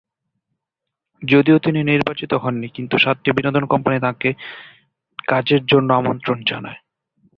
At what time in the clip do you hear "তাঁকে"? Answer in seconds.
3.99-4.29